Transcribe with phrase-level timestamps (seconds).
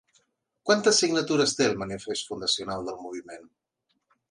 [0.69, 3.49] Quantes signatures té el manifest fundacional del moviment?